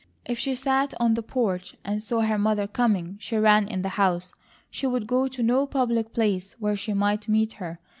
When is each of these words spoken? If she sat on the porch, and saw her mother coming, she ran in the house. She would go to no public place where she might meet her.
If 0.25 0.39
she 0.39 0.55
sat 0.55 0.95
on 0.99 1.13
the 1.13 1.21
porch, 1.21 1.75
and 1.83 2.01
saw 2.01 2.21
her 2.21 2.39
mother 2.39 2.65
coming, 2.65 3.17
she 3.19 3.37
ran 3.37 3.67
in 3.67 3.83
the 3.83 3.89
house. 4.01 4.33
She 4.71 4.87
would 4.87 5.05
go 5.05 5.27
to 5.27 5.43
no 5.43 5.67
public 5.67 6.11
place 6.11 6.53
where 6.53 6.75
she 6.75 6.93
might 6.95 7.27
meet 7.29 7.53
her. 7.61 7.77